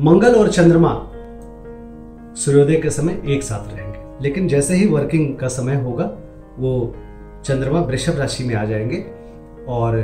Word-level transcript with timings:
मंगल 0.00 0.34
और 0.34 0.48
चंद्रमा 0.48 1.10
सूर्योदय 2.34 2.74
के 2.74 2.90
समय 2.90 3.22
एक 3.26 3.42
साथ 3.42 3.74
रहेंगे। 3.74 4.22
लेकिन 4.22 4.48
जैसे 4.48 4.74
ही 4.74 4.86
वर्किंग 4.86 5.36
का 5.36 5.48
समय 5.48 5.74
होगा, 5.74 6.04
वो 6.58 6.94
चंद्रमा 7.44 7.80
वृषभ 7.80 8.18
राशि 8.18 8.44
में 8.44 8.54
आ 8.54 8.64
जाएँगे 8.64 9.04
और 9.68 9.96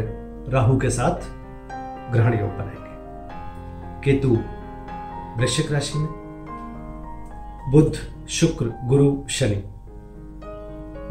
राहु 0.49 0.79
के 0.79 0.91
साथ 0.91 1.15
ग्रहण 2.13 2.41
योग 2.41 2.49
बनाएँगे। 2.49 2.85
केतु 4.05 4.39
वृश्चिक 5.41 5.73
राशि 5.73 5.99
में, 5.99 6.09
बुध, 7.71 7.97
शुक्र, 8.29 8.73
गुरु, 8.85 9.23
शनि 9.29 9.65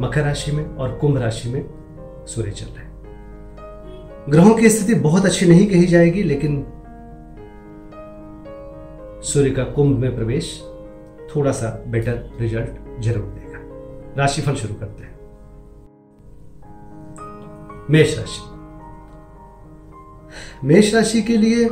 मकर 0.02 0.22
राशि 0.22 0.52
में 0.52 0.76
और 0.76 0.92
कुंभ 0.92 1.18
राशि 1.18 1.50
में 1.50 1.66
सूर्य 2.28 2.52
चल 2.52 2.66
रहे 2.66 2.88
ग्रहों 4.32 4.56
की 4.56 4.70
स्थिति 4.70 5.00
बहुत 5.00 5.26
अच्छी 5.26 5.46
नहीं 5.46 5.68
कही 5.68 5.86
जाएगी, 5.86 6.24
लेकिन 6.24 6.68
सूर्य 9.24 9.50
का 9.50 9.64
कुंभ 9.64 9.98
में 10.00 10.16
प्रवेश 10.16 10.48
थोड़ा 11.36 11.52
सा 11.52 11.68
बेटर 11.88 12.38
रिज़ल्ट 12.40 13.02
ज़रूर 13.02 13.24
देगा। 13.26 13.60
राशिफल 14.18 14.56
शुरू 14.56 14.74
करते 14.74 15.04
हैं। 15.04 15.12
मेष 17.90 18.18
राशि। 18.18 18.42
मेष 20.68 20.94
राशि 20.96 21.22
के 21.22 21.38
लिए 21.38 21.66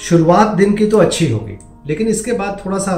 शुरुआत 0.00 0.56
दिन 0.56 0.74
की 0.76 0.86
तो 0.86 0.98
अच्छी 0.98 1.30
होगी, 1.32 1.58
लेकिन 1.86 2.08
इसके 2.08 2.32
बाद 2.32 2.60
थोड़ा 2.64 2.78
सा 2.78 2.94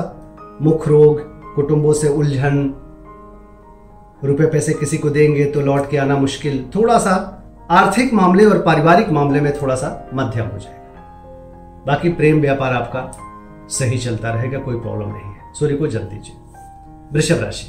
मुख 0.62 0.88
रोग, 0.88 1.20
कुटुंबों 1.54 1.92
से 1.92 2.08
उलझन, 2.08 2.74
रुपए 4.24 4.47
पैसे 4.47 4.72
किसी 4.72 4.98
को 4.98 5.10
देंगे 5.10 5.44
तो 5.44 5.60
लौट 5.60 5.91
के 5.91 5.97
आना 5.97 6.16
मुश्किल 6.16 6.64
थोड़ा 6.74 6.98
सा 6.98 7.14
आर्थिक 7.70 8.12
मामले 8.14 8.44
और 8.47 8.58
पारिवारिक 8.62 9.08
मामले 9.08 9.41
में 9.41 9.52
थोड़ा 9.62 9.74
सा 9.74 9.88
मध्यम 10.14 10.47
हो 10.47 10.58
जाएगा। 10.58 11.82
बाकी 11.86 12.08
प्रेम 12.12 12.41
व्यापार 12.41 12.72
आपका 12.72 13.00
सही 13.68 13.98
चलता 13.98 14.30
रहेगा, 14.30 14.58
कोई 14.58 14.80
प्रॉब्लम 14.80 15.08
नहीं 15.08 15.32
है। 15.32 15.54
सूर्य 15.54 15.76
को 15.76 15.86
जल 15.86 15.98
दीजिए। 15.98 16.36
वृषभ 17.12 17.44
राशि, 17.44 17.66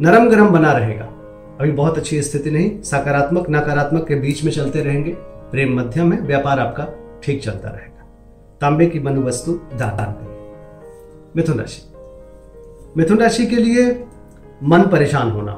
नरम 0.00 0.30
गरम 0.30 0.48
बना 0.48 0.72
रहेगा। 0.72 1.04
अभी 1.60 1.70
बहुत 1.70 1.98
अच्छी 1.98 2.22
स्थिति 2.22 2.50
नहीं, 2.50 2.82
सकारात्मक, 2.82 3.50
नकारात्मक 3.50 4.08
के 4.08 4.14
बीच 4.14 4.44
में 4.44 4.52
चलते 4.52 4.80
रहेंगे। 4.80 5.14
प्रेम 5.18 5.80
मध्यम 5.80 6.12
है, 6.12 6.20
व्यापार 6.20 6.60
आपका 6.60 6.86
ठीक 7.22 7.42
चलता 7.42 7.68
रहेगा। 7.68 8.04
तांबे 8.60 8.86
की 8.86 9.00
मनु 9.00 9.22
वस्तु 9.22 9.52
दान 9.52 10.28
मिथुन 11.36 11.58
राशि 11.58 11.82
मिथुन 12.96 13.18
राशि 13.18 13.46
के 13.46 13.56
लिए 13.56 14.06
मन 14.62 14.82
परेशान 14.82 15.30
होना। 15.30 15.52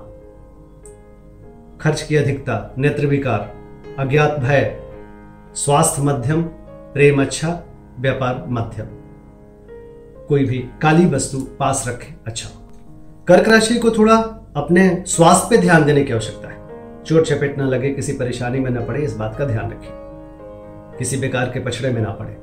खर्च 1.80 2.02
की 2.02 2.16
अधिकता, 2.16 2.74
नेत्र 2.78 3.06
विकार, 3.06 3.54
अज्ञात 3.98 4.38
भय, 4.38 4.80
स्वास्थ्य 5.54 6.02
मध्यम, 6.02 6.42
प्रेम 6.94 7.22
अच्छा 7.22 7.62
व्यापार 7.98 8.44
मध्यम। 8.48 8.86
कोई 10.28 10.44
भी 10.44 10.58
काली 10.82 11.06
वस्तु 11.06 11.38
पास 11.58 11.84
रखे 11.88 12.14
अच्छा। 12.26 12.48
कर्क 13.28 13.48
राशि 13.48 13.78
को 13.78 13.90
थोड़ा 13.90 14.16
अपने 14.56 15.04
स्वास्थ्य 15.06 15.48
पे 15.50 15.60
ध्यान 15.62 15.84
देने 15.84 16.04
की 16.04 16.12
आवश्यकता 16.12 16.48
है। 16.48 17.02
चोट 17.04 17.24
चपेट 17.24 17.58
न 17.58 17.62
लगे, 17.62 17.90
किसी 17.90 18.12
परेशानी 18.12 18.60
में 18.60 18.70
न 18.70 18.84
पड़े, 18.86 19.02
इस 19.02 19.16
बात 19.16 19.36
का 19.36 19.44
ध्यान 19.44 19.70
रखें। 19.70 19.90
किसी 20.98 21.16
बेकार 21.16 21.46
के 21.46 21.60
पछड़े 21.60 21.90
में 21.90 22.00
ना 22.02 22.10
पड़े, 22.10 22.36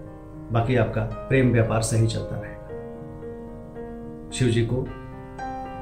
बाकी 0.52 0.75
आपका 0.75 1.02
प्रेम 1.30 1.52
व्यापार 1.52 1.81
सही 1.81 2.08
चलता 2.08 2.36
रहेगा 2.36 2.59
शिव 4.31 4.47
जी 4.47 4.62
को 4.74 4.86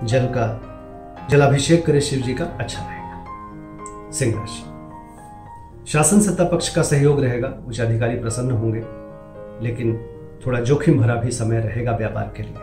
जल 0.07 0.25
का, 0.27 1.27
जलाभिषेक 1.29 1.85
करे, 1.85 2.01
शिव 2.01 2.19
जी 2.19 2.33
का 2.33 2.45
अच्छा 2.45 2.81
रहेगा। 2.81 4.11
सिंह 4.11 4.39
राशि। 4.39 5.91
शासन 5.91 6.19
सत्ता 6.19 6.43
पक्ष 6.43 6.75
का 6.75 6.81
सहयोग 6.81 7.21
रहेगा 7.23 7.47
उच्च 7.67 7.81
अधिकारी 7.81 8.15
प्रसन्न 8.15 8.51
होंगे, 8.51 8.81
लेकिन 9.65 9.93
थोड़ा 10.45 10.59
जोखिम 10.59 11.01
भरा 11.01 11.16
भी 11.16 11.31
समय 11.31 11.59
रहेगा 11.59 11.91
व्यापार 11.91 12.33
के 12.38 12.44
लिए। 12.44 12.55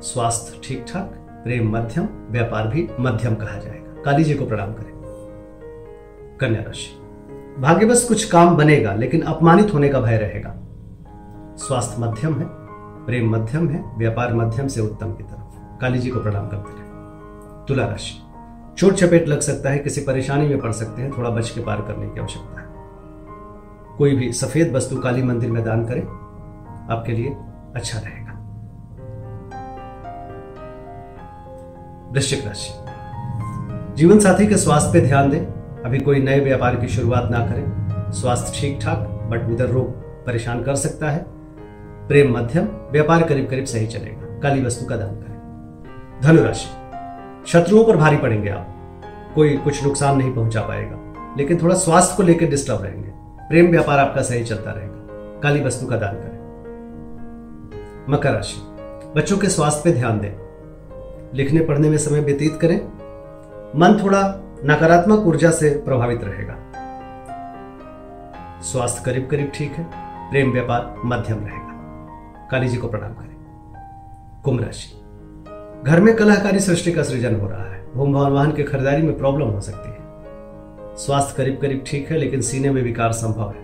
स्वास्थ्य 0.00 0.60
ठीक 0.64 0.84
ठाक 0.92 1.12
प्रेम 1.44 1.76
मध्यम, 1.76 2.08
व्यापार 2.30 2.68
भी 2.68 2.88
मध्यम 3.00 3.34
कहा 3.34 3.58
जाएगा। 3.58 4.02
काली 4.02 4.24
जी 4.24 4.34
को 4.34 4.46
प्रणाम 4.46 4.72
करें। 4.72 4.94
कन्या 6.40 6.62
राशि। 6.62 7.00
भाग्यवश 7.60 8.04
कुछ 8.08 8.30
काम 8.30 8.56
बनेगा, 8.56 8.94
लेकिन 8.94 9.22
अपमानित 9.22 9.74
होने 9.74 9.88
का 9.88 10.00
भय 10.00 10.16
रहेगा। 10.16 10.54
स्वास्थ्य 11.56 12.02
मध्यम 12.02 12.38
है, 12.38 12.46
प्रेम 13.06 13.30
मध्यम 13.30 13.68
है, 13.68 13.98
व्यापार 13.98 14.34
मध्यम 14.34 14.68
से 14.68 14.80
उत्तम 14.80 15.12
की 15.12 15.22
तरफ़। 15.22 15.80
काली 15.80 15.98
जी 15.98 16.10
को 16.10 16.20
प्रणाम 16.20 16.48
करते 16.48 16.70
रहे। 16.70 16.84
तुला 17.68 17.86
राशि। 17.86 18.20
चोट 18.78 18.92
चपेट 18.92 19.28
लग 19.28 19.40
सकता 19.40 19.70
है, 19.70 19.78
किसी 19.78 20.00
परेशानी 20.00 20.48
में 20.48 20.60
पड़ 20.60 20.72
सकते 20.72 21.02
हैं, 21.02 21.18
थोड़ा 21.18 21.30
बच 21.30 21.50
के 21.50 21.60
पार 21.60 21.80
करने 21.80 22.08
की 22.08 22.20
आवश्यकता 22.20 22.60
है। 22.60 22.63
कोई 23.98 24.16
भी 24.16 24.32
सफ़ेद 24.32 24.72
वस्तु 24.72 24.96
काली 24.96 25.22
मंदिर 25.22 25.50
में 25.50 25.64
दान 25.64 25.84
करें, 25.84 26.02
आपके 26.90 27.12
लिए 27.12 27.36
अच्छा 27.76 27.98
रहेगा। 27.98 28.32
वृश्चिक 32.12 32.46
राशि। 32.46 32.72
जीवन 33.96 34.18
साथी 34.18 34.46
के 34.46 34.56
स्वास्थ्य 34.56 34.92
पे 34.92 35.00
ध्यान 35.00 35.30
दें। 35.30 35.40
अभी 35.84 35.98
कोई 35.98 36.22
नए 36.22 36.40
व्यापार 36.40 36.76
की 36.76 36.88
शुरुआत 36.88 37.30
ना 37.30 37.38
करें। 37.38 38.12
स्वास्थ्य 38.12 38.60
ठीक 38.60 38.78
ठाक 38.82 38.98
बट 39.30 39.50
उधर 39.50 39.66
रोग 39.66 39.90
परेशान 40.26 40.62
कर 40.62 40.74
सकता 40.74 41.10
है। 41.10 41.24
प्रेम 42.08 42.36
मध्यम, 42.38 42.64
व्यापार 42.92 43.22
करीब 43.22 43.48
करीब 43.50 43.64
सही 43.64 43.86
चलेगा। 43.86 44.38
काली 44.40 44.62
वस्तु 44.62 44.86
का 44.86 44.96
दान 44.96 45.14
करें। 45.14 46.20
धनुराशि। 46.22 47.50
शत्रुओं 47.50 47.84
पर 47.84 47.96
भारी 47.96 48.16
पड़ेंगे 48.16 48.50
आप। 48.50 48.70
कोई 49.34 49.56
कुछ 49.56 49.84
नुकसान 49.84 50.16
नहीं 50.16 50.34
पहुँचा 50.34 50.60
पाएगा, 50.60 51.34
लेकिन 51.38 51.62
थोड़ा 51.62 51.74
स्वास्थ्य 51.74 52.16
को 52.16 52.22
लेकर 52.22 52.46
डिस्टर्ब 52.46 52.82
रहेंगे। 52.82 53.23
प्रेम 53.48 53.70
व्यापार 53.70 53.98
आपका 53.98 54.22
सही 54.22 54.44
चलता 54.44 54.70
रहेगा। 54.70 54.94
काली 55.40 55.64
वस्तु 55.64 55.86
का 55.86 55.96
दान 55.96 56.14
करें। 56.14 56.44
मकर 58.08 58.30
राशि। 58.32 58.60
बच्चों 59.16 59.38
के 59.38 59.48
स्वास्थ्य 59.48 59.90
पर 59.90 59.96
ध्यान 59.96 60.20
दें। 60.20 60.44
लिखने 61.34 61.60
पढ़ने 61.60 61.90
में 61.90 61.98
समय 61.98 62.20
व्यतीत 62.20 62.58
करें। 62.60 62.76
मन 63.76 64.00
थोड़ा 64.02 64.40
नकारात्मक 64.64 65.20
ऊर्जा 65.20 65.50
से 65.50 65.70
प्रभावित 65.70 66.20
रहेगा। 66.24 66.54
स्वास्थ्य 68.60 69.02
करीब 69.06 69.28
करीब 69.30 69.52
ठीक 69.54 69.72
है। 69.72 69.90
प्रेम 70.30 70.52
व्यापार 70.52 70.96
मध्यम 71.04 71.38
रहेगा। 71.38 71.74
काली 72.50 72.68
जी 72.68 72.76
को 72.76 72.88
प्रणाम 72.88 73.12
करें। 73.12 73.34
कुंभ 74.44 74.60
राशि। 74.60 75.00
घर 75.90 76.00
में 76.00 76.16
कलाकारी 76.16 76.60
सृष्टि 76.60 76.92
का 76.92 77.02
सृजन 77.02 77.40
हो 77.40 77.48
रहा 77.48 77.64
है। 77.64 77.92
भूम 77.94 78.12
भवन 78.12 78.30
वाहन 78.30 78.52
की 78.52 78.62
खरीदारी 78.62 79.02
में 79.02 79.18
प्रॉब्लम 79.18 79.46
हो 79.46 79.60
सकती 79.60 79.88
है। 79.88 79.93
स्वास्थ्य 80.96 81.34
करीब 81.36 81.58
करीब 81.60 81.84
ठीक 81.86 82.10
है, 82.10 82.18
लेकिन 82.18 82.40
सीने 82.40 82.70
में 82.70 82.82
विकार 82.82 83.12
संभव 83.12 83.48
है। 83.48 83.62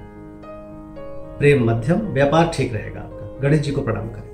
प्रेम 1.39 1.65
मध्यम, 1.65 2.01
व्यापार 2.09 2.51
ठीक 2.55 2.75
रहेगा 2.75 3.01
आपका। 3.01 3.39
गणेश 3.41 3.61
जी 3.61 3.73
को 3.73 3.83
प्रणाम 3.83 4.09
करें। 4.09 4.29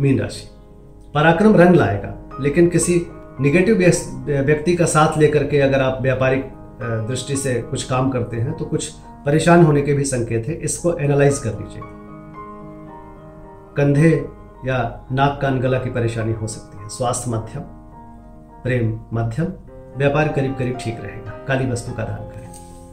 मीन 0.00 0.20
राशि। 0.20 0.48
पराक्रम 1.14 1.56
रंग 1.56 1.74
लाएगा, 1.74 2.14
लेकिन 2.40 2.68
किसी 2.68 2.94
निगेटिव 3.40 3.76
व्यक्ति 4.38 4.74
का 4.76 4.84
साथ 4.86 5.18
लेकर 5.18 5.46
के 5.46 5.60
अगर 5.60 5.80
आप 5.80 5.98
व्यापारिक 6.02 6.50
दृष्टि 6.82 7.36
से 7.36 7.54
कुछ 7.62 7.84
काम 7.84 8.10
करते 8.10 8.36
हैं 8.36 8.52
तो 8.52 8.64
कुछ 8.64 8.90
परेशान 9.26 9.62
होने 9.64 9.82
के 9.82 9.94
भी 9.94 10.04
संकेत 10.04 10.46
है। 10.48 10.54
इसको 10.60 10.92
एनालाइज 10.98 11.38
कर 11.38 11.50
लीजिए। 11.52 11.82
कंधे 13.76 14.10
या 14.66 14.78
नाक 15.12 15.38
कान 15.42 15.60
गला 15.60 15.78
की 15.78 15.90
परेशानी 15.90 16.32
हो 16.32 16.46
सकती 16.46 16.78
है। 16.78 16.88
स्वास्थ्य 16.88 17.30
मध्यम, 17.30 17.62
प्रेम 18.62 18.98
मध्यम 19.12 19.46
व्यापार 19.96 20.28
करीब 20.28 20.56
करीब 20.58 20.78
ठीक 20.84 21.00
रहेगा। 21.00 21.30
काली 21.48 21.66
वस्तु 21.66 21.92
का 21.92 22.04
दान 22.04 22.28
करें। 22.28 22.48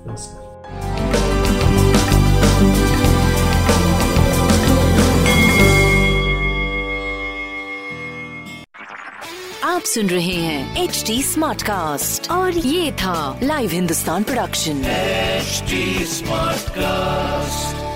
नमस्कार। 0.08 0.48
आप 9.64 9.82
सुन 9.82 10.08
रहे 10.08 10.34
हैं 10.34 10.84
एच 10.84 11.04
डी 11.08 11.22
स्मार्ट 11.24 11.62
कास्ट 11.62 12.32
और 12.32 12.52
ये 12.52 12.92
था 12.92 13.40
live 13.44 13.70
Hindustan 13.70 14.24
production 14.24 14.84
H 14.86 15.64
smart 16.08 16.60
Smartcast. 16.60 17.89